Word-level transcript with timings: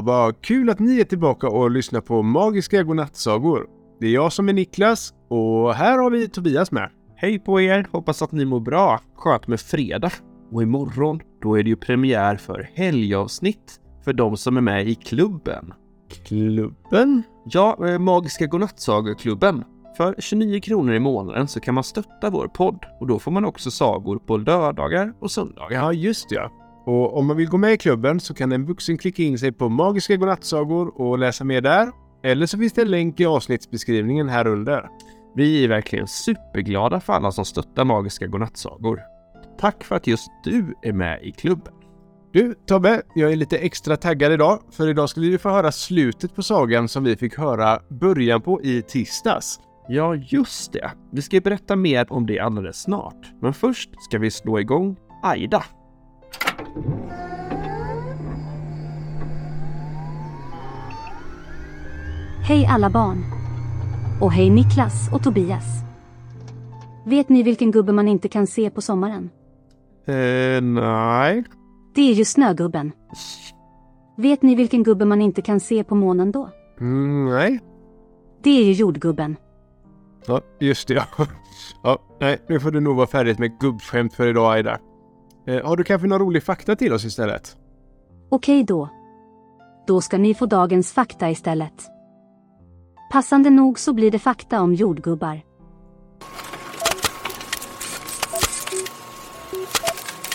och 0.00 0.06
vad 0.06 0.42
kul 0.42 0.70
att 0.70 0.78
ni 0.78 1.00
är 1.00 1.04
tillbaka 1.04 1.48
och 1.48 1.70
lyssnar 1.70 2.00
på 2.00 2.22
Magiska 2.22 2.82
Godnattsagor. 2.82 3.66
Det 4.00 4.06
är 4.06 4.10
jag 4.10 4.32
som 4.32 4.48
är 4.48 4.52
Niklas 4.52 5.14
och 5.28 5.74
här 5.74 5.98
har 5.98 6.10
vi 6.10 6.28
Tobias 6.28 6.72
med. 6.72 6.90
Hej 7.16 7.38
på 7.38 7.60
er! 7.60 7.86
Hoppas 7.92 8.22
att 8.22 8.32
ni 8.32 8.44
mår 8.44 8.60
bra. 8.60 9.00
Skönt 9.16 9.46
med 9.46 9.60
fredag. 9.60 10.12
Och 10.52 10.62
imorgon, 10.62 11.20
då 11.42 11.58
är 11.58 11.62
det 11.62 11.68
ju 11.68 11.76
premiär 11.76 12.36
för 12.36 12.70
helgavsnitt 12.74 13.80
för 14.04 14.12
de 14.12 14.36
som 14.36 14.56
är 14.56 14.60
med 14.60 14.88
i 14.88 14.94
klubben. 14.94 15.74
Klubben? 16.26 17.22
Ja, 17.44 17.88
eh, 17.88 17.98
Magiska 17.98 18.46
Godnattsagorklubben. 18.46 19.64
För 19.96 20.14
29 20.18 20.60
kronor 20.60 20.94
i 20.94 21.00
månaden 21.00 21.48
så 21.48 21.60
kan 21.60 21.74
man 21.74 21.84
stötta 21.84 22.30
vår 22.30 22.48
podd 22.48 22.84
och 23.00 23.06
då 23.06 23.18
får 23.18 23.30
man 23.30 23.44
också 23.44 23.70
sagor 23.70 24.18
på 24.18 24.36
lördagar 24.36 25.12
och 25.20 25.30
söndagar. 25.30 25.76
Ja, 25.76 25.92
just 25.92 26.28
det 26.28 26.34
ja. 26.34 26.50
Och 26.84 27.18
om 27.18 27.26
man 27.26 27.36
vill 27.36 27.48
gå 27.48 27.56
med 27.56 27.72
i 27.72 27.76
klubben 27.76 28.20
så 28.20 28.34
kan 28.34 28.52
en 28.52 28.66
vuxen 28.66 28.98
klicka 28.98 29.22
in 29.22 29.38
sig 29.38 29.52
på 29.52 29.68
Magiska 29.68 30.16
Godnattsagor 30.16 31.00
och 31.00 31.18
läsa 31.18 31.44
mer 31.44 31.60
där. 31.60 31.90
Eller 32.22 32.46
så 32.46 32.58
finns 32.58 32.72
det 32.72 32.82
en 32.82 32.90
länk 32.90 33.20
i 33.20 33.26
avsnittsbeskrivningen 33.26 34.28
här 34.28 34.46
under. 34.46 34.88
Vi 35.34 35.64
är 35.64 35.68
verkligen 35.68 36.06
superglada 36.08 37.00
för 37.00 37.12
alla 37.12 37.32
som 37.32 37.44
stöttar 37.44 37.84
Magiska 37.84 38.26
Godnattsagor. 38.26 39.00
Tack 39.58 39.84
för 39.84 39.96
att 39.96 40.06
just 40.06 40.30
du 40.44 40.74
är 40.82 40.92
med 40.92 41.22
i 41.22 41.32
klubben. 41.32 41.74
Du 42.32 42.54
Tobbe, 42.66 43.02
jag 43.14 43.32
är 43.32 43.36
lite 43.36 43.58
extra 43.58 43.96
taggad 43.96 44.32
idag, 44.32 44.60
för 44.70 44.88
idag 44.88 45.08
skulle 45.08 45.30
vi 45.30 45.38
få 45.38 45.48
höra 45.48 45.72
slutet 45.72 46.34
på 46.34 46.42
sagan 46.42 46.88
som 46.88 47.04
vi 47.04 47.16
fick 47.16 47.38
höra 47.38 47.80
början 47.88 48.40
på 48.40 48.62
i 48.62 48.82
tisdags. 48.82 49.60
Ja, 49.88 50.14
just 50.14 50.72
det. 50.72 50.90
Vi 51.12 51.22
ska 51.22 51.40
berätta 51.40 51.76
mer 51.76 52.12
om 52.12 52.26
det 52.26 52.40
alldeles 52.40 52.82
snart. 52.82 53.32
Men 53.40 53.54
först 53.54 53.90
ska 53.98 54.18
vi 54.18 54.30
slå 54.30 54.60
igång 54.60 54.96
Aida. 55.22 55.64
Hej 62.50 62.66
alla 62.66 62.90
barn! 62.90 63.24
Och 64.20 64.32
hej 64.32 64.50
Niklas 64.50 65.12
och 65.12 65.22
Tobias. 65.22 65.64
Vet 67.06 67.28
ni 67.28 67.42
vilken 67.42 67.70
gubbe 67.70 67.92
man 67.92 68.08
inte 68.08 68.28
kan 68.28 68.46
se 68.46 68.70
på 68.70 68.80
sommaren? 68.80 69.30
Eh, 70.06 70.60
nej. 70.62 71.44
Det 71.94 72.10
är 72.10 72.14
ju 72.14 72.24
snögubben. 72.24 72.92
Vet 74.16 74.42
ni 74.42 74.54
vilken 74.54 74.82
gubbe 74.82 75.04
man 75.04 75.22
inte 75.22 75.42
kan 75.42 75.60
se 75.60 75.84
på 75.84 75.94
månen 75.94 76.32
då? 76.32 76.48
Mm, 76.80 77.24
nej. 77.24 77.60
Det 78.42 78.50
är 78.50 78.64
ju 78.64 78.72
jordgubben. 78.72 79.36
Ja, 80.26 80.40
just 80.60 80.88
det 80.88 80.94
ja. 80.94 81.04
Ja, 81.82 81.98
nej, 82.20 82.38
nu 82.48 82.60
får 82.60 82.70
du 82.70 82.80
nog 82.80 82.96
vara 82.96 83.06
färdigt 83.06 83.38
med 83.38 83.58
gubbskämt 83.58 84.14
för 84.14 84.26
idag 84.26 84.52
Aida. 84.52 84.78
Eh, 85.46 85.66
har 85.66 85.76
du 85.76 85.84
kanske 85.84 86.08
någon 86.08 86.20
rolig 86.20 86.42
fakta 86.42 86.76
till 86.76 86.92
oss 86.92 87.04
istället? 87.04 87.56
Okej 88.28 88.64
då. 88.64 88.88
Då 89.86 90.00
ska 90.00 90.18
ni 90.18 90.34
få 90.34 90.46
dagens 90.46 90.92
fakta 90.92 91.30
istället. 91.30 91.99
Passande 93.12 93.50
nog 93.50 93.78
så 93.78 93.92
blir 93.92 94.10
det 94.10 94.18
fakta 94.18 94.60
om 94.60 94.74
jordgubbar. 94.74 95.42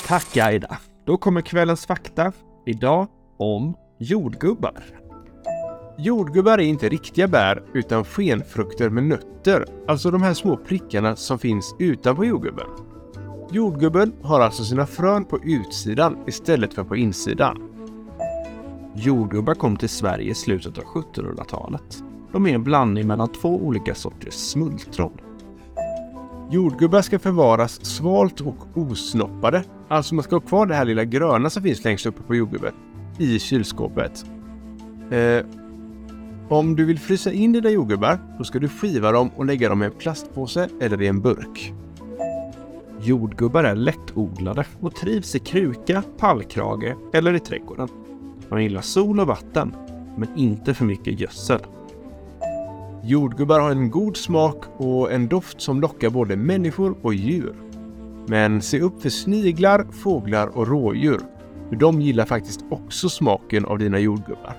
Tack 0.08 0.38
Aida. 0.38 0.78
Då 1.06 1.18
kommer 1.18 1.42
kvällens 1.42 1.86
fakta. 1.86 2.32
Idag 2.66 3.08
om 3.38 3.76
jordgubbar. 4.00 4.84
Jordgubbar 5.98 6.58
är 6.58 6.64
inte 6.64 6.90
riktiga 6.90 7.28
bär 7.28 7.64
utan 7.74 8.06
skenfrukter 8.06 8.90
med 8.90 9.04
nötter, 9.04 9.66
alltså 9.88 10.12
de 10.12 10.22
här 10.22 10.34
små 10.34 10.58
prickarna 10.58 11.16
som 11.16 11.40
finns 11.40 11.76
utanpå 11.80 12.26
jordgubben. 12.26 12.68
Jordgubben 13.52 14.14
har 14.24 14.40
alltså 14.40 14.64
sina 14.64 14.86
frön 14.86 15.26
på 15.26 15.40
utsidan 15.44 16.18
istället 16.28 16.74
för 16.74 16.84
på 16.84 16.96
insidan. 16.96 17.70
Jordgubbar 18.96 19.54
kom 19.54 19.78
till 19.78 19.90
Sverige 19.90 20.32
i 20.32 20.36
slutet 20.36 20.78
av 20.78 20.84
1700-talet. 20.84 22.05
De 22.36 22.48
är 22.48 22.56
en 22.56 22.64
blandning 22.64 23.08
mellan 23.08 23.28
två 23.28 23.50
olika 23.50 23.96
sorters 23.96 24.34
smultron. 24.34 25.18
Jordgubbar 26.52 27.02
ska 27.02 27.20
förvaras 27.20 27.86
svalt 27.86 28.42
och 28.42 28.56
osnoppade, 28.74 29.64
alltså 29.88 30.16
man 30.16 30.24
ska 30.24 30.36
ha 30.36 30.42
kvar 30.42 30.66
det 30.66 30.76
här 30.76 30.86
lilla 30.86 31.04
gröna 31.04 31.50
som 31.50 31.64
finns 31.64 31.84
längst 31.84 32.06
uppe 32.06 32.24
på 32.24 32.36
jordgubben, 32.36 32.74
i 33.18 33.40
kylskåpet. 33.40 34.26
Eh, 35.12 35.46
om 36.50 36.76
du 36.76 36.86
vill 36.86 37.00
frysa 37.00 37.32
in 37.32 37.52
dina 37.52 37.70
jordgubbar, 37.70 38.20
då 38.38 38.44
ska 38.44 38.60
du 38.60 38.70
skiva 38.70 39.12
dem 39.12 39.30
och 39.36 39.46
lägga 39.46 39.70
dem 39.70 39.84
i 39.84 39.86
en 39.86 39.92
plastpåse 39.92 40.70
eller 40.82 41.02
i 41.02 41.08
en 41.08 41.22
burk. 41.22 41.74
Jordgubbar 43.02 43.64
är 43.64 43.76
lättodlade 43.76 44.66
och 44.80 44.96
trivs 44.96 45.36
i 45.36 45.40
kruka, 45.40 46.04
pallkrage 46.18 46.96
eller 47.14 47.34
i 47.34 47.40
trädgården. 47.40 47.88
De 48.50 48.64
gillar 48.64 48.82
sol 48.82 49.20
och 49.20 49.28
vatten, 49.28 49.76
men 50.18 50.30
inte 50.36 50.74
för 50.74 50.86
mycket 50.86 51.20
gödsel. 51.20 51.60
Jordgubbar 53.08 53.60
har 53.60 53.72
en 53.72 53.90
god 53.90 54.18
smak 54.18 54.66
och 54.78 55.12
en 55.12 55.28
doft 55.28 55.62
som 55.62 55.82
lockar 55.82 56.10
både 56.10 56.36
människor 56.36 56.98
och 57.02 57.14
djur. 57.14 57.56
Men 58.28 58.62
se 58.62 58.80
upp 58.80 59.02
för 59.02 59.10
sniglar, 59.10 59.88
fåglar 59.92 60.48
och 60.48 60.68
rådjur. 60.68 61.20
För 61.70 61.76
de 61.76 62.02
gillar 62.02 62.26
faktiskt 62.26 62.66
också 62.70 63.10
smaken 63.10 63.66
av 63.66 63.78
dina 63.78 64.00
jordgubbar. 64.00 64.58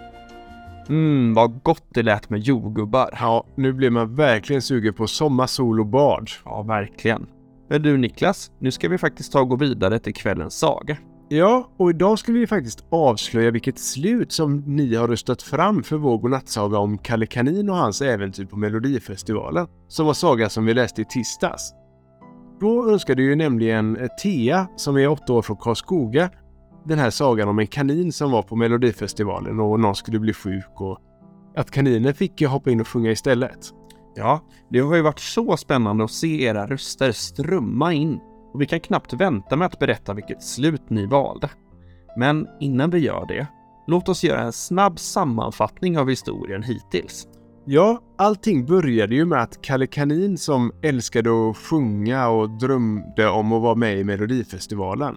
Mm, 0.89 1.35
vad 1.35 1.63
gott 1.63 1.85
det 1.89 2.03
lät 2.03 2.31
med 2.31 2.41
jordgubbar. 2.41 3.11
Ja, 3.21 3.45
nu 3.55 3.73
blir 3.73 3.91
man 3.91 4.15
verkligen 4.15 4.63
sugen 4.63 4.95
på 4.95 5.07
sommar, 5.07 5.47
sol 5.47 5.81
och 5.81 5.87
bad. 5.87 6.31
Ja, 6.45 6.63
verkligen. 6.63 7.27
Men 7.69 7.83
du 7.83 7.97
Niklas, 7.97 8.51
nu 8.59 8.71
ska 8.71 8.89
vi 8.89 8.99
faktiskt 8.99 9.33
ta 9.33 9.41
och 9.41 9.49
gå 9.49 9.57
vidare 9.57 9.99
till 9.99 10.15
kvällens 10.15 10.59
saga. 10.59 10.97
Ja, 11.29 11.71
och 11.77 11.91
idag 11.91 12.19
ska 12.19 12.33
vi 12.33 12.47
faktiskt 12.47 12.85
avslöja 12.91 13.51
vilket 13.51 13.79
slut 13.79 14.33
som 14.33 14.57
ni 14.67 14.95
har 14.95 15.09
röstat 15.09 15.43
fram 15.43 15.83
för 15.83 15.97
vår 15.97 16.19
godnattsaga 16.19 16.79
om 16.79 16.99
Kalle 16.99 17.27
Kanin 17.27 17.71
och 17.71 17.77
hans 17.77 18.03
äventyr 18.03 18.45
på 18.45 18.57
Melodifestivalen, 18.57 19.67
som 19.89 20.07
var 20.07 20.15
saga 20.15 20.49
som 20.49 20.67
vi 20.67 20.75
läste 20.75 21.03
i 21.03 21.05
tisdags. 21.05 21.73
Då 22.61 22.91
önskade 22.91 23.23
ju 23.23 23.37
nämligen 23.37 24.09
Thea, 24.23 24.69
som 24.77 24.97
är 24.97 25.09
åtta 25.09 25.33
år 25.33 25.43
från 25.43 25.57
Karlskoga, 25.57 26.31
den 26.85 26.99
här 26.99 27.11
sagan 27.11 27.49
om 27.49 27.59
en 27.59 27.67
kanin 27.67 28.13
som 28.13 28.31
var 28.31 28.43
på 28.43 28.57
Melodifestivalen 28.57 29.61
och 29.61 29.81
någon 29.81 29.95
skulle 29.95 30.19
bli 30.19 30.33
sjuk 30.33 30.81
och 30.81 30.99
att 31.57 31.71
kaninen 31.71 32.15
fick 32.15 32.43
hoppa 32.43 32.71
in 32.71 32.81
och 32.81 32.89
sjunga 32.89 33.11
istället. 33.11 33.59
Ja, 34.15 34.41
det 34.71 34.81
har 34.81 34.97
ju 34.97 35.03
varit 35.03 35.21
så 35.21 35.57
spännande 35.57 36.05
att 36.05 36.11
se 36.11 36.43
era 36.43 36.67
röster 36.67 37.13
strömma 37.13 37.93
in 37.93 38.21
och 38.57 38.63
vi 38.63 38.67
kan 38.67 38.81
knappt 38.81 39.13
vänta 39.13 39.57
med 39.57 39.67
att 39.67 39.79
berätta 39.79 40.15
vilket 40.15 40.43
slut 40.43 40.91
ni 40.91 41.07
valde. 41.07 41.51
Men 42.17 42.49
innan 42.61 42.91
vi 42.91 42.99
gör 42.99 43.27
det, 43.27 43.47
låt 43.87 44.09
oss 44.09 44.25
göra 44.25 44.41
en 44.41 44.53
snabb 44.53 44.99
sammanfattning 44.99 45.99
av 45.99 46.09
historien 46.09 46.63
hittills. 46.63 47.27
Ja, 47.65 48.01
allting 48.19 48.67
började 48.67 49.15
ju 49.15 49.25
med 49.25 49.43
att 49.43 49.63
Kalle 49.63 49.87
Kanin 49.87 50.39
som 50.39 50.73
älskade 50.83 51.31
att 51.31 51.57
sjunga 51.57 52.29
och 52.29 52.51
drömde 52.51 53.29
om 53.29 53.53
att 53.53 53.63
vara 53.63 53.75
med 53.75 53.99
i 53.99 54.05
Melodifestivalen. 54.05 55.17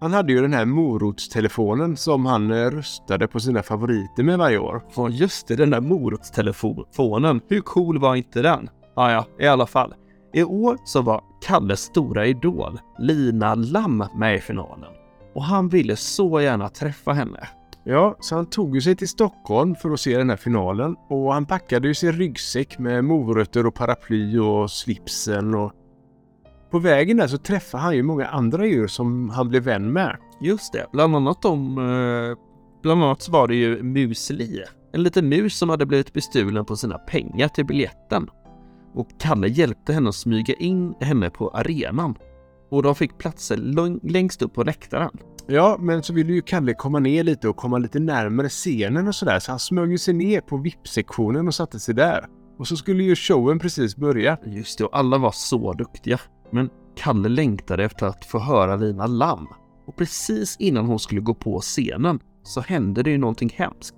Han 0.00 0.12
hade 0.12 0.32
ju 0.32 0.42
den 0.42 0.52
här 0.52 0.64
morotstelefonen 0.64 1.96
som 1.96 2.26
han 2.26 2.50
eh, 2.50 2.70
röstade 2.70 3.28
på 3.28 3.40
sina 3.40 3.62
favoriter 3.62 4.22
med 4.22 4.38
varje 4.38 4.58
år. 4.58 4.82
Ja, 4.96 5.08
just 5.08 5.48
det, 5.48 5.56
den 5.56 5.70
där 5.70 5.80
morotstelefonen. 5.80 7.40
Hur 7.48 7.60
cool 7.60 7.98
var 7.98 8.14
inte 8.14 8.42
den? 8.42 8.68
Ah, 8.96 9.10
ja, 9.10 9.26
i 9.38 9.46
alla 9.46 9.66
fall. 9.66 9.94
I 10.32 10.42
år 10.42 10.78
så 10.84 11.02
var 11.02 11.24
Kalles 11.40 11.80
stora 11.80 12.26
idol, 12.26 12.80
Lina 12.98 13.54
Lam, 13.54 14.04
med 14.14 14.34
i 14.34 14.40
finalen. 14.40 14.90
Och 15.34 15.44
han 15.44 15.68
ville 15.68 15.96
så 15.96 16.40
gärna 16.40 16.68
träffa 16.68 17.12
henne. 17.12 17.48
Ja, 17.84 18.16
så 18.20 18.34
han 18.36 18.46
tog 18.46 18.74
ju 18.74 18.80
sig 18.80 18.96
till 18.96 19.08
Stockholm 19.08 19.74
för 19.74 19.90
att 19.90 20.00
se 20.00 20.18
den 20.18 20.30
här 20.30 20.36
finalen 20.36 20.96
och 21.08 21.32
han 21.32 21.46
packade 21.46 21.88
ju 21.88 21.94
sin 21.94 22.12
ryggsäck 22.12 22.78
med 22.78 23.04
morötter 23.04 23.66
och 23.66 23.74
paraply 23.74 24.38
och 24.38 24.70
slipsen 24.70 25.54
och 25.54 25.72
på 26.70 26.78
vägen 26.78 27.16
där 27.16 27.26
så 27.26 27.38
träffade 27.38 27.82
han 27.82 27.96
ju 27.96 28.02
många 28.02 28.26
andra 28.26 28.66
djur 28.66 28.86
som 28.86 29.30
han 29.30 29.48
blev 29.48 29.62
vän 29.62 29.92
med. 29.92 30.16
Just 30.40 30.72
det, 30.72 30.86
bland 30.92 31.16
annat 31.16 31.42
de... 31.42 31.78
Eh, 31.78 32.38
bland 32.82 33.04
annat 33.04 33.22
så 33.22 33.32
var 33.32 33.48
det 33.48 33.54
ju 33.54 33.82
Musli. 33.82 34.64
En 34.92 35.02
liten 35.02 35.28
mus 35.28 35.58
som 35.58 35.68
hade 35.68 35.86
blivit 35.86 36.12
bestulen 36.12 36.64
på 36.64 36.76
sina 36.76 36.98
pengar 36.98 37.48
till 37.48 37.66
biljetten. 37.66 38.28
Och 38.94 39.08
Kalle 39.18 39.48
hjälpte 39.48 39.92
henne 39.92 40.08
att 40.08 40.14
smyga 40.14 40.54
in 40.54 40.94
henne 41.00 41.30
på 41.30 41.48
arenan. 41.48 42.14
Och 42.70 42.82
de 42.82 42.94
fick 42.94 43.18
platser 43.18 43.56
längst 44.08 44.42
upp 44.42 44.54
på 44.54 44.62
läktaren. 44.62 45.10
Ja, 45.46 45.76
men 45.80 46.02
så 46.02 46.12
ville 46.12 46.32
ju 46.32 46.42
Kalle 46.42 46.74
komma 46.74 46.98
ner 46.98 47.24
lite 47.24 47.48
och 47.48 47.56
komma 47.56 47.78
lite 47.78 47.98
närmare 48.00 48.48
scenen 48.48 49.08
och 49.08 49.14
sådär, 49.14 49.38
så 49.38 49.52
han 49.52 49.58
smög 49.58 50.00
sig 50.00 50.14
ner 50.14 50.40
på 50.40 50.56
VIP-sektionen 50.56 51.48
och 51.48 51.54
satte 51.54 51.80
sig 51.80 51.94
där. 51.94 52.26
Och 52.58 52.68
så 52.68 52.76
skulle 52.76 53.02
ju 53.02 53.16
showen 53.16 53.58
precis 53.58 53.96
börja. 53.96 54.38
Just 54.46 54.78
det, 54.78 54.84
och 54.84 54.96
alla 54.98 55.18
var 55.18 55.32
så 55.32 55.72
duktiga. 55.72 56.20
Men 56.50 56.70
Kalle 56.96 57.28
längtade 57.28 57.84
efter 57.84 58.06
att 58.06 58.24
få 58.24 58.38
höra 58.38 58.76
Lina 58.76 59.06
Lam. 59.06 59.48
Och 59.86 59.96
precis 59.96 60.56
innan 60.58 60.86
hon 60.86 60.98
skulle 60.98 61.20
gå 61.20 61.34
på 61.34 61.60
scenen 61.60 62.20
så 62.42 62.60
hände 62.60 63.02
det 63.02 63.10
ju 63.10 63.18
någonting 63.18 63.52
hemskt. 63.56 63.94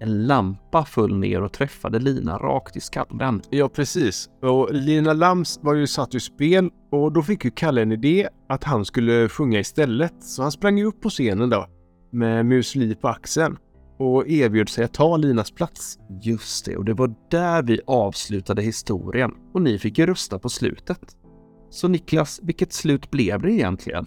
En 0.00 0.26
lampa 0.26 0.84
föll 0.84 1.18
ner 1.18 1.42
och 1.42 1.52
träffade 1.52 1.98
Lina 1.98 2.38
rakt 2.38 2.76
i 2.76 2.80
skallen. 2.80 3.42
Ja, 3.50 3.68
precis. 3.68 4.28
Och 4.42 4.74
Lina 4.74 5.12
Lams 5.12 5.60
var 5.62 5.74
ju 5.74 5.86
satt 5.86 6.14
ur 6.14 6.18
spel 6.18 6.70
och 6.90 7.12
då 7.12 7.22
fick 7.22 7.44
ju 7.44 7.50
Kalle 7.50 7.82
en 7.82 7.92
idé 7.92 8.28
att 8.48 8.64
han 8.64 8.84
skulle 8.84 9.28
sjunga 9.28 9.60
istället. 9.60 10.14
Så 10.22 10.42
han 10.42 10.52
sprang 10.52 10.78
ju 10.78 10.84
upp 10.84 11.00
på 11.00 11.08
scenen 11.10 11.50
då 11.50 11.66
med 12.12 12.46
Musli 12.46 12.94
på 12.94 13.08
axeln. 13.08 13.56
och 13.98 14.28
erbjöd 14.28 14.68
sig 14.68 14.84
att 14.84 14.94
ta 14.94 15.16
Linas 15.16 15.50
plats. 15.50 15.98
Just 16.22 16.64
det, 16.66 16.76
och 16.76 16.84
det 16.84 16.94
var 16.94 17.14
där 17.30 17.62
vi 17.62 17.80
avslutade 17.86 18.62
historien 18.62 19.30
och 19.54 19.62
ni 19.62 19.78
fick 19.78 19.98
ju 19.98 20.06
rösta 20.06 20.38
på 20.38 20.48
slutet. 20.48 21.16
Så 21.70 21.88
Niklas, 21.88 22.40
vilket 22.42 22.72
slut 22.72 23.10
blev 23.10 23.42
det 23.42 23.52
egentligen? 23.52 24.06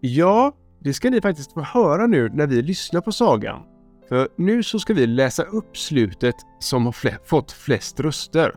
Ja, 0.00 0.52
det 0.80 0.92
ska 0.92 1.10
ni 1.10 1.20
faktiskt 1.20 1.52
få 1.52 1.60
höra 1.60 2.06
nu 2.06 2.30
när 2.34 2.46
vi 2.46 2.62
lyssnar 2.62 3.00
på 3.00 3.12
sagan. 3.12 3.62
För 4.08 4.28
nu 4.36 4.62
så 4.62 4.78
ska 4.78 4.94
vi 4.94 5.06
läsa 5.06 5.42
upp 5.42 5.76
slutet 5.76 6.34
som 6.58 6.84
har 6.84 6.92
fl 6.92 7.08
fått 7.24 7.52
flest 7.52 8.00
röster. 8.00 8.54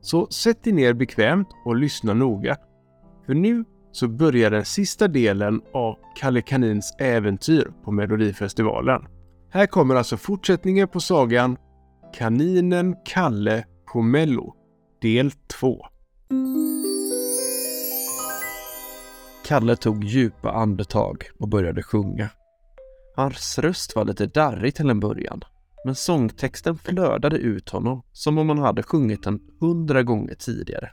Så 0.00 0.26
sätt 0.26 0.64
dig 0.64 0.72
ner 0.72 0.92
bekvämt 0.92 1.48
och 1.64 1.76
lyssna 1.76 2.14
noga. 2.14 2.56
För 3.26 3.34
nu 3.34 3.64
så 3.92 4.08
börjar 4.08 4.50
den 4.50 4.64
sista 4.64 5.08
delen 5.08 5.60
av 5.74 5.96
Kalle 6.16 6.42
Kanins 6.42 6.94
äventyr 6.98 7.72
på 7.84 7.92
Melodifestivalen. 7.92 9.02
Här 9.50 9.66
kommer 9.66 9.94
alltså 9.94 10.16
fortsättningen 10.16 10.88
på 10.88 11.00
sagan 11.00 11.56
Kaninen 12.14 12.96
Kalle 13.04 13.64
på 13.92 14.02
Mello, 14.02 14.54
del 15.02 15.30
2. 15.30 15.86
Kalle 19.46 19.76
tog 19.76 20.04
djupa 20.04 20.50
andetag 20.50 21.24
och 21.38 21.48
började 21.48 21.82
sjunga. 21.82 22.28
Hans 23.18 23.58
röst 23.58 23.96
var 23.96 24.04
lite 24.04 24.26
darrig 24.26 24.74
till 24.74 24.90
en 24.90 25.00
början, 25.00 25.40
men 25.84 25.94
sångtexten 25.94 26.78
flödade 26.78 27.36
ut 27.36 27.68
honom 27.68 28.02
som 28.12 28.38
om 28.38 28.48
han 28.48 28.58
hade 28.58 28.82
sjungit 28.82 29.22
den 29.22 29.40
hundra 29.60 30.02
gånger 30.02 30.34
tidigare. 30.34 30.92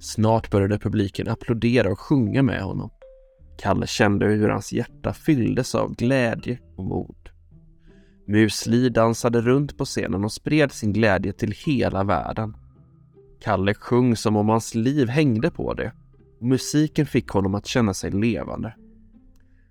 Snart 0.00 0.50
började 0.50 0.78
publiken 0.78 1.28
applådera 1.28 1.92
och 1.92 1.98
sjunga 1.98 2.42
med 2.42 2.62
honom. 2.62 2.90
Kalle 3.58 3.86
kände 3.86 4.26
hur 4.26 4.48
hans 4.48 4.72
hjärta 4.72 5.12
fylldes 5.12 5.74
av 5.74 5.94
glädje 5.94 6.58
och 6.76 6.84
mod. 6.84 7.28
Musli 8.26 8.88
dansade 8.88 9.40
runt 9.40 9.78
på 9.78 9.84
scenen 9.84 10.24
och 10.24 10.32
spred 10.32 10.72
sin 10.72 10.92
glädje 10.92 11.32
till 11.32 11.54
hela 11.66 12.04
världen. 12.04 12.56
Kalle 13.40 13.74
sjöng 13.74 14.16
som 14.16 14.36
om 14.36 14.48
hans 14.48 14.74
liv 14.74 15.08
hängde 15.08 15.50
på 15.50 15.74
det 15.74 15.92
och 16.40 16.46
musiken 16.46 17.06
fick 17.06 17.28
honom 17.28 17.54
att 17.54 17.66
känna 17.66 17.94
sig 17.94 18.10
levande. 18.10 18.74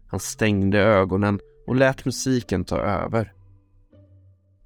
Han 0.07 0.19
stängde 0.19 0.79
ögonen 0.79 1.39
och 1.67 1.75
lät 1.75 2.05
musiken 2.05 2.65
ta 2.65 2.77
över. 2.77 3.33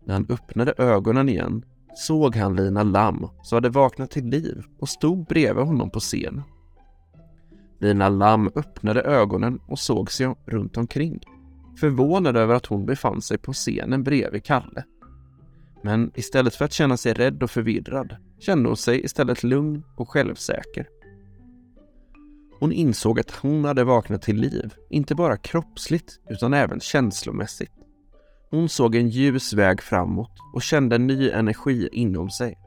När 0.06 0.13
han 0.13 0.27
öppnade 0.30 0.74
ögonen 0.77 1.30
igen 1.30 1.65
såg 1.95 2.36
han 2.36 2.56
Lina 2.56 2.83
Lam 2.83 3.30
som 3.44 3.56
hade 3.56 3.69
vaknat 3.69 4.12
till 4.12 4.25
liv 4.25 4.63
och 4.80 4.89
stod 4.89 5.25
bredvid 5.25 5.65
honom 5.65 5.89
på 5.89 6.00
scenen. 6.00 6.44
Lina 7.80 8.09
Lam 8.09 8.51
öppnade 8.56 9.01
ögonen 9.01 9.59
och 9.68 9.80
såg 9.80 10.12
sig 10.12 10.36
runt 10.45 10.77
omkring, 10.77 11.19
förvånad 11.80 12.38
över 12.38 12.56
att 12.56 12.65
hon 12.65 12.86
befann 12.86 13.21
sig 13.21 13.38
på 13.38 13.53
scenen 13.53 14.03
bredvid 14.03 14.44
Kalle. 14.44 14.83
Men 15.83 16.12
istället 16.15 16.56
för 16.56 16.65
att 16.65 16.74
känna 16.74 16.97
sig 16.97 17.13
rädd 17.13 17.44
och 17.44 17.51
förvirrad 17.51 18.15
kände 18.39 18.69
hon 18.69 18.77
sig 18.77 19.06
istället 19.06 19.44
lugn 19.44 19.83
och 19.95 20.09
självsäker. 20.09 20.88
Hon 22.60 22.72
insåg 22.72 23.19
att 23.19 23.31
hon 23.31 23.66
hade 23.66 23.84
vaknat 23.84 24.22
till 24.22 24.36
liv, 24.36 24.74
inte 24.90 25.16
bara 25.16 25.38
kroppsligt 25.38 26.19
utan 26.30 26.54
även 26.54 26.80
känslomässigt. 26.80 27.72
Hon 28.50 28.69
såg 28.69 28.96
en 28.96 29.10
ljus 29.10 29.54
väg 29.54 29.81
framåt 29.81 30.31
och 30.54 30.62
kände 30.62 30.96
en 30.96 31.07
ny 31.07 31.30
energi 31.30 31.90
inom 31.92 32.30
sig. 32.30 32.57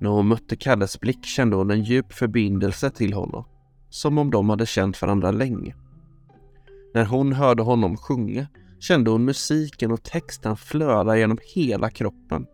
När 0.00 0.10
hon 0.10 0.28
mötte 0.28 0.56
Kalles 0.56 1.00
blick 1.00 1.24
kände 1.24 1.56
hon 1.56 1.70
en 1.70 1.82
djup 1.82 2.12
förbindelse 2.12 2.90
till 2.90 3.12
honom, 3.12 3.44
som 3.90 4.18
om 4.18 4.30
de 4.30 4.50
hade 4.50 4.66
känt 4.66 5.02
varandra 5.02 5.30
länge. 5.30 5.74
När 6.94 7.04
hon 7.04 7.32
hörde 7.32 7.62
honom 7.62 7.96
sjunga 7.96 8.46
kände 8.80 9.10
hon 9.10 9.24
musiken 9.24 9.90
och 9.90 10.02
texten 10.02 10.56
flöda 10.56 11.18
genom 11.18 11.38
hela 11.54 11.90
kroppen. 11.90 12.46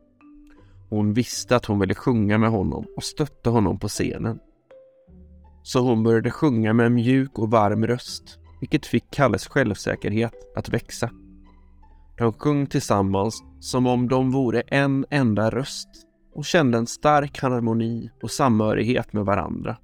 Hon 0.90 1.12
visste 1.12 1.56
att 1.56 1.66
hon 1.66 1.78
ville 1.78 1.94
sjunga 1.94 2.38
med 2.38 2.50
honom 2.50 2.86
och 2.96 3.04
stötta 3.04 3.50
honom 3.50 3.78
på 3.78 3.88
scenen. 3.88 4.38
Så 5.66 5.80
hon 5.80 6.02
började 6.02 6.30
sjunga 6.30 6.72
med 6.72 6.86
en 6.86 6.94
mjuk 6.94 7.38
och 7.38 7.50
varm 7.50 7.86
röst, 7.86 8.38
vilket 8.60 8.86
fick 8.86 9.10
Kalles 9.10 9.46
självsäkerhet 9.46 10.34
att 10.56 10.68
växa. 10.68 11.10
De 12.18 12.32
sjöng 12.32 12.66
tillsammans 12.66 13.42
som 13.60 13.86
om 13.86 14.08
de 14.08 14.30
vore 14.30 14.60
en 14.60 15.06
enda 15.10 15.50
röst 15.50 15.88
och 16.34 16.44
kände 16.44 16.78
en 16.78 16.86
stark 16.86 17.38
harmoni 17.42 18.10
och 18.22 18.30
samhörighet 18.30 19.12
med 19.12 19.24
varandra. 19.24 19.76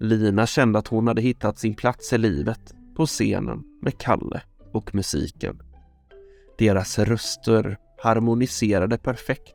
Lina 0.00 0.46
kände 0.46 0.78
att 0.78 0.88
hon 0.88 1.06
hade 1.06 1.22
hittat 1.22 1.58
sin 1.58 1.74
plats 1.74 2.12
i 2.12 2.18
livet, 2.18 2.74
på 2.96 3.06
scenen, 3.06 3.62
med 3.82 3.98
Kalle 3.98 4.42
och 4.72 4.94
musiken. 4.94 5.62
Deras 6.58 6.98
röster 6.98 7.78
harmoniserade 8.02 8.98
perfekt 8.98 9.54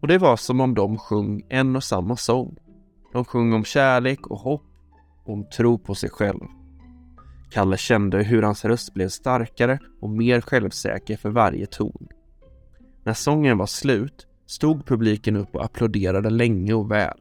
och 0.00 0.08
det 0.08 0.18
var 0.18 0.36
som 0.36 0.60
om 0.60 0.74
de 0.74 0.98
sjöng 0.98 1.42
en 1.48 1.76
och 1.76 1.84
samma 1.84 2.16
sång. 2.16 2.56
De 3.14 3.24
sjöng 3.24 3.52
om 3.52 3.64
kärlek 3.64 4.26
och 4.26 4.38
hopp 4.38 4.62
och 5.24 5.32
om 5.32 5.44
tro 5.44 5.78
på 5.78 5.94
sig 5.94 6.10
själv. 6.10 6.40
Kalle 7.50 7.76
kände 7.76 8.22
hur 8.22 8.42
hans 8.42 8.64
röst 8.64 8.94
blev 8.94 9.08
starkare 9.08 9.78
och 10.00 10.10
mer 10.10 10.40
självsäker 10.40 11.16
för 11.16 11.30
varje 11.30 11.66
ton. 11.66 12.08
När 13.04 13.14
sången 13.14 13.58
var 13.58 13.66
slut 13.66 14.26
stod 14.46 14.86
publiken 14.86 15.36
upp 15.36 15.54
och 15.54 15.64
applåderade 15.64 16.30
länge 16.30 16.74
och 16.74 16.90
väl. 16.90 17.18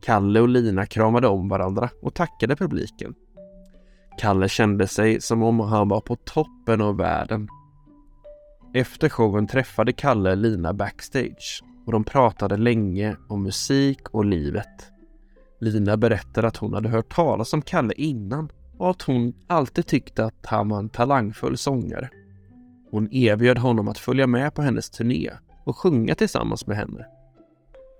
Kalle 0.00 0.40
och 0.40 0.48
Lina 0.48 0.86
kramade 0.86 1.28
om 1.28 1.48
varandra 1.48 1.90
och 2.02 2.14
tackade 2.14 2.56
publiken. 2.56 3.14
Kalle 4.18 4.48
kände 4.48 4.86
sig 4.86 5.20
som 5.20 5.42
om 5.42 5.60
han 5.60 5.88
var 5.88 6.00
på 6.00 6.16
toppen 6.16 6.80
av 6.80 6.96
världen. 6.96 7.48
Efter 8.74 9.08
showen 9.08 9.46
träffade 9.46 9.92
Kalle 9.92 10.34
Lina 10.34 10.72
backstage 10.72 11.62
och 11.86 11.92
de 11.92 12.04
pratade 12.04 12.56
länge 12.56 13.16
om 13.28 13.42
musik 13.42 14.08
och 14.08 14.24
livet. 14.24 14.92
Lina 15.60 15.96
berättade 15.96 16.48
att 16.48 16.56
hon 16.56 16.74
hade 16.74 16.88
hört 16.88 17.14
talas 17.14 17.52
om 17.52 17.62
Kalle 17.62 17.94
innan 17.96 18.48
och 18.78 18.90
att 18.90 19.02
hon 19.02 19.32
alltid 19.46 19.86
tyckte 19.86 20.24
att 20.24 20.46
han 20.46 20.68
var 20.68 20.78
en 20.78 20.88
talangfull 20.88 21.56
sångare. 21.56 22.10
Hon 22.90 23.12
erbjöd 23.12 23.58
honom 23.58 23.88
att 23.88 23.98
följa 23.98 24.26
med 24.26 24.54
på 24.54 24.62
hennes 24.62 24.90
turné 24.90 25.30
och 25.64 25.76
sjunga 25.76 26.14
tillsammans 26.14 26.66
med 26.66 26.76
henne. 26.76 27.06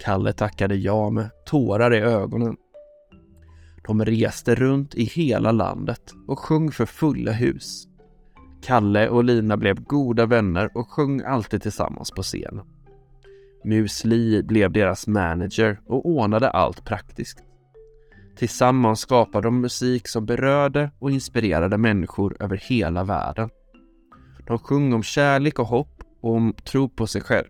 Kalle 0.00 0.32
tackade 0.32 0.74
ja 0.74 1.10
med 1.10 1.30
tårar 1.46 1.94
i 1.94 1.98
ögonen. 1.98 2.56
De 3.86 4.04
reste 4.04 4.54
runt 4.54 4.94
i 4.94 5.04
hela 5.04 5.52
landet 5.52 6.12
och 6.26 6.38
sjöng 6.38 6.70
för 6.70 6.86
fulla 6.86 7.32
hus. 7.32 7.88
Kalle 8.62 9.08
och 9.08 9.24
Lina 9.24 9.56
blev 9.56 9.82
goda 9.82 10.26
vänner 10.26 10.70
och 10.74 10.90
sjöng 10.90 11.22
alltid 11.22 11.62
tillsammans 11.62 12.10
på 12.10 12.22
scen. 12.22 12.60
Mus 13.64 14.04
Li 14.04 14.42
blev 14.42 14.72
deras 14.72 15.06
manager 15.06 15.80
och 15.86 16.06
ordnade 16.06 16.50
allt 16.50 16.84
praktiskt. 16.84 17.47
Tillsammans 18.38 19.00
skapade 19.00 19.46
de 19.46 19.60
musik 19.60 20.08
som 20.08 20.26
berörde 20.26 20.90
och 20.98 21.10
inspirerade 21.10 21.78
människor 21.78 22.36
över 22.40 22.56
hela 22.56 23.04
världen. 23.04 23.50
De 24.46 24.58
sjöng 24.58 24.92
om 24.92 25.02
kärlek 25.02 25.58
och 25.58 25.66
hopp 25.66 26.02
och 26.20 26.34
om 26.34 26.54
tro 26.64 26.88
på 26.88 27.06
sig 27.06 27.20
själv. 27.20 27.46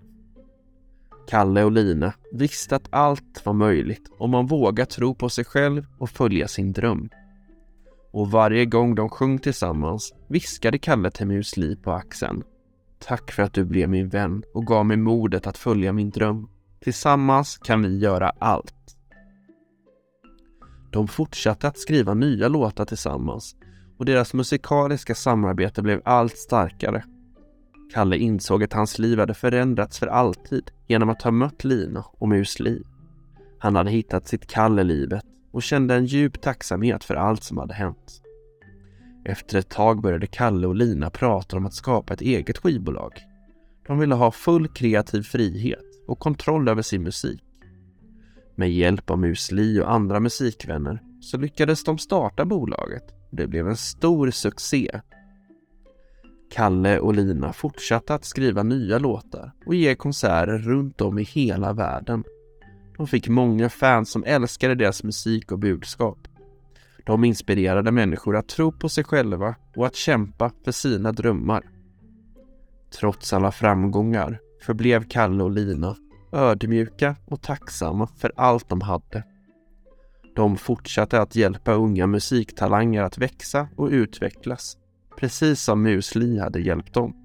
Kalle 1.28 1.64
och 1.64 1.72
Lina 1.72 2.12
visste 2.32 2.76
att 2.76 2.88
allt 2.90 3.42
var 3.44 3.52
möjligt 3.52 4.10
om 4.18 4.30
man 4.30 4.46
vågar 4.46 4.84
tro 4.84 5.14
på 5.14 5.28
sig 5.28 5.44
själv 5.44 5.86
och 5.98 6.10
följa 6.10 6.48
sin 6.48 6.72
dröm. 6.72 7.08
Och 8.12 8.30
varje 8.30 8.64
gång 8.64 8.94
de 8.94 9.08
sjöng 9.08 9.38
tillsammans 9.38 10.14
viskade 10.28 10.78
Kalle 10.78 11.10
till 11.10 11.26
Mus 11.26 11.56
Li 11.56 11.76
på 11.76 11.92
axeln. 11.92 12.42
Tack 12.98 13.32
för 13.32 13.42
att 13.42 13.54
du 13.54 13.64
blev 13.64 13.88
min 13.88 14.08
vän 14.08 14.42
och 14.54 14.66
gav 14.66 14.86
mig 14.86 14.96
modet 14.96 15.46
att 15.46 15.58
följa 15.58 15.92
min 15.92 16.10
dröm. 16.10 16.48
Tillsammans 16.80 17.58
kan 17.58 17.82
vi 17.82 17.98
göra 17.98 18.32
allt. 18.38 18.77
De 20.90 21.08
fortsatte 21.08 21.68
att 21.68 21.78
skriva 21.78 22.14
nya 22.14 22.48
låtar 22.48 22.84
tillsammans 22.84 23.56
och 23.98 24.04
deras 24.04 24.34
musikaliska 24.34 25.14
samarbete 25.14 25.82
blev 25.82 26.02
allt 26.04 26.38
starkare. 26.38 27.04
Kalle 27.94 28.16
insåg 28.16 28.62
att 28.62 28.72
hans 28.72 28.98
liv 28.98 29.18
hade 29.18 29.34
förändrats 29.34 29.98
för 29.98 30.06
alltid 30.06 30.70
genom 30.86 31.08
att 31.08 31.22
ha 31.22 31.30
mött 31.30 31.64
Lina 31.64 32.04
och 32.12 32.28
Mus 32.28 32.60
Li. 32.60 32.82
Han 33.58 33.76
hade 33.76 33.90
hittat 33.90 34.28
sitt 34.28 34.46
kall 34.46 34.78
i 34.78 34.84
livet 34.84 35.24
och 35.52 35.62
kände 35.62 35.94
en 35.94 36.06
djup 36.06 36.40
tacksamhet 36.40 37.04
för 37.04 37.14
allt 37.14 37.42
som 37.44 37.58
hade 37.58 37.74
hänt. 37.74 38.22
Efter 39.24 39.58
ett 39.58 39.68
tag 39.68 40.02
började 40.02 40.26
Kalle 40.26 40.66
och 40.66 40.74
Lina 40.74 41.10
prata 41.10 41.56
om 41.56 41.66
att 41.66 41.74
skapa 41.74 42.14
ett 42.14 42.20
eget 42.20 42.58
skivbolag. 42.58 43.12
De 43.86 43.98
ville 43.98 44.14
ha 44.14 44.30
full 44.30 44.68
kreativ 44.68 45.22
frihet 45.22 45.84
och 46.06 46.18
kontroll 46.18 46.68
över 46.68 46.82
sin 46.82 47.02
musik. 47.02 47.42
Med 48.58 48.70
hjälp 48.70 49.10
av 49.10 49.18
Mus 49.18 49.52
Li 49.52 49.80
och 49.80 49.92
andra 49.92 50.20
musikvänner 50.20 51.02
så 51.20 51.36
lyckades 51.36 51.84
de 51.84 51.98
starta 51.98 52.44
bolaget 52.44 53.02
och 53.30 53.36
det 53.36 53.46
blev 53.46 53.68
en 53.68 53.76
stor 53.76 54.30
succé. 54.30 55.00
Kalle 56.50 56.98
och 56.98 57.14
Lina 57.14 57.52
fortsatte 57.52 58.14
att 58.14 58.24
skriva 58.24 58.62
nya 58.62 58.98
låtar 58.98 59.52
och 59.66 59.74
ge 59.74 59.94
konserter 59.94 60.58
runt 60.58 61.00
om 61.00 61.18
i 61.18 61.22
hela 61.22 61.72
världen. 61.72 62.24
De 62.96 63.06
fick 63.06 63.28
många 63.28 63.68
fans 63.68 64.10
som 64.10 64.24
älskade 64.24 64.74
deras 64.74 65.02
musik 65.02 65.52
och 65.52 65.58
budskap. 65.58 66.18
De 67.06 67.24
inspirerade 67.24 67.92
människor 67.92 68.36
att 68.36 68.48
tro 68.48 68.72
på 68.72 68.88
sig 68.88 69.04
själva 69.04 69.54
och 69.76 69.86
att 69.86 69.96
kämpa 69.96 70.52
för 70.64 70.72
sina 70.72 71.12
drömmar. 71.12 71.62
Trots 72.98 73.32
alla 73.32 73.52
framgångar 73.52 74.40
förblev 74.62 75.08
Kalle 75.08 75.44
och 75.44 75.50
Lina 75.50 75.96
ödmjuka 76.32 77.16
och 77.24 77.42
tacksamma 77.42 78.08
för 78.16 78.32
allt 78.36 78.68
de 78.68 78.80
hade. 78.80 79.24
De 80.36 80.56
fortsatte 80.56 81.20
att 81.20 81.36
hjälpa 81.36 81.72
unga 81.72 82.06
musiktalanger 82.06 83.02
att 83.02 83.18
växa 83.18 83.68
och 83.76 83.88
utvecklas, 83.88 84.76
precis 85.16 85.62
som 85.62 85.82
Mus 85.82 86.14
Li 86.14 86.38
hade 86.38 86.60
hjälpt 86.60 86.94
dem. 86.94 87.16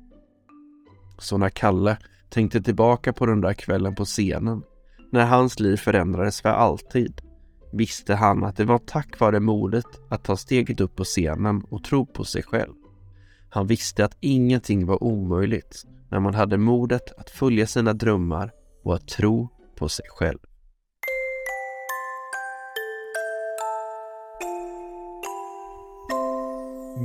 Så 1.18 1.38
när 1.38 1.50
Kalle 1.50 1.98
tänkte 2.30 2.62
tillbaka 2.62 3.14
på 3.14 3.26
den 3.26 3.42
där 3.42 3.54
kvällen 3.54 3.96
på 3.96 4.06
scenen, 4.06 4.64
när 5.12 5.26
hans 5.26 5.60
liv 5.60 5.78
förändrades 5.78 6.42
för 6.42 6.50
alltid, 6.50 7.22
visste 7.72 8.16
han 8.16 8.44
att 8.44 8.58
det 8.58 8.66
var 8.66 8.78
tack 8.78 9.20
vare 9.20 9.40
modet 9.40 9.86
att 10.10 10.24
ta 10.24 10.38
steget 10.38 10.82
upp 10.82 10.96
på 10.96 11.04
scenen 11.04 11.64
och 11.70 11.84
tro 11.84 12.06
på 12.06 12.24
sig 12.24 12.44
själv. 12.44 12.74
Han 13.50 13.68
visste 13.68 14.06
att 14.06 14.18
ingenting 14.20 14.86
var 14.86 15.04
omöjligt 15.04 15.84
när 16.10 16.20
man 16.20 16.34
hade 16.34 16.58
modet 16.58 17.12
att 17.18 17.30
följa 17.30 17.68
sina 17.68 17.94
drömmar 17.94 18.52
och 18.84 18.96
att 18.96 19.08
tro 19.08 19.50
på 19.76 19.90
sig 19.90 20.06
själv. 20.10 20.40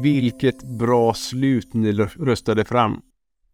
Vilket 0.02 0.62
bra 0.62 1.14
slut 1.14 1.74
ni 1.74 1.92
röstade 1.92 2.64
fram. 2.64 3.02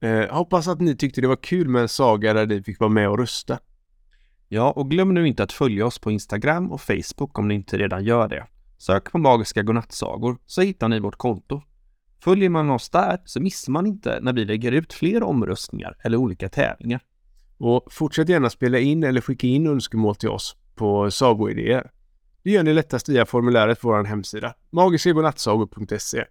Eh, 0.01 0.37
hoppas 0.37 0.69
att 0.69 0.81
ni 0.81 0.97
tyckte 0.97 1.21
det 1.21 1.29
var 1.29 1.37
kul 1.37 1.69
med 1.69 1.83
en 1.83 1.89
saga 1.89 2.33
där 2.33 2.47
ni 2.47 2.63
fick 2.63 2.81
vara 2.81 2.91
med 2.91 3.09
och 3.09 3.19
rösta. 3.19 3.59
Ja, 4.49 4.71
och 4.71 4.91
glöm 4.91 5.15
nu 5.15 5.29
inte 5.29 5.43
att 5.43 5.53
följa 5.53 5.87
oss 5.87 5.99
på 5.99 6.11
Instagram 6.11 6.73
och 6.73 6.81
Facebook 6.81 7.39
om 7.39 7.49
ni 7.49 7.55
inte 7.55 7.79
redan 7.79 8.05
gör 8.05 8.29
det. 8.29 8.47
Sök 8.79 9.13
på 9.13 9.19
Magiska 9.19 9.63
Godnattsagor 9.63 10.39
så 10.47 10.61
hittar 10.61 10.89
ni 10.89 11.01
vårt 11.01 11.17
konto. 11.17 11.63
Följer 12.21 12.49
man 12.49 12.71
oss 12.71 12.91
där 12.91 13.19
så 13.25 13.41
missar 13.41 13.73
man 13.73 13.87
inte 13.87 14.19
när 14.23 14.33
vi 14.33 14.45
lägger 14.45 14.73
ut 14.73 14.93
fler 14.93 15.23
omröstningar 15.23 15.97
eller 16.05 16.17
olika 16.17 16.49
tävlingar. 16.49 17.01
Och 17.59 17.93
fortsätt 17.93 18.29
gärna 18.29 18.51
spela 18.51 18.79
in 18.79 19.05
eller 19.05 19.21
skicka 19.21 19.47
in 19.47 19.67
önskemål 19.67 20.15
till 20.15 20.29
oss 20.29 20.57
på 20.75 21.11
sagoidéer. 21.11 21.91
Det 22.43 22.51
gör 22.51 22.63
ni 22.63 22.75
lättast 22.75 23.09
via 23.09 23.27
formuläret 23.27 23.81
på 23.81 23.89
vår 23.89 24.05
hemsida, 24.05 24.55
magiskagodnattsagor.se. 24.71 26.25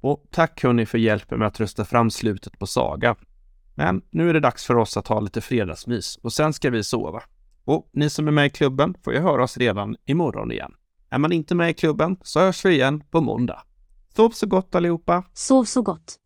Och 0.00 0.24
tack 0.30 0.62
hörni 0.62 0.86
för 0.86 0.98
hjälpen 0.98 1.38
med 1.38 1.48
att 1.48 1.60
rösta 1.60 1.84
fram 1.84 2.10
slutet 2.10 2.58
på 2.58 2.66
sagan. 2.66 3.16
Men 3.74 4.02
nu 4.10 4.30
är 4.30 4.34
det 4.34 4.40
dags 4.40 4.66
för 4.66 4.76
oss 4.76 4.96
att 4.96 5.08
ha 5.08 5.20
lite 5.20 5.40
fredagsmys 5.40 6.16
och 6.16 6.32
sen 6.32 6.52
ska 6.52 6.70
vi 6.70 6.84
sova. 6.84 7.22
Och 7.64 7.90
ni 7.92 8.10
som 8.10 8.28
är 8.28 8.32
med 8.32 8.46
i 8.46 8.50
klubben 8.50 8.94
får 9.04 9.12
ju 9.12 9.18
höra 9.18 9.44
oss 9.44 9.56
redan 9.56 9.96
imorgon 10.06 10.52
igen. 10.52 10.72
Är 11.10 11.18
man 11.18 11.32
inte 11.32 11.54
med 11.54 11.70
i 11.70 11.74
klubben 11.74 12.16
så 12.22 12.40
hörs 12.40 12.64
vi 12.64 12.70
igen 12.70 13.02
på 13.10 13.20
måndag. 13.20 13.62
Sov 14.16 14.30
så 14.30 14.46
gott 14.46 14.74
allihopa! 14.74 15.24
Sov 15.32 15.64
så 15.64 15.82
gott! 15.82 16.18